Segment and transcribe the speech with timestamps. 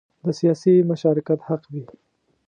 [0.23, 1.83] د سیاسي مشارکت حق وي.